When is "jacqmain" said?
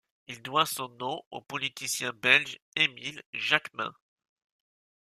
3.33-3.93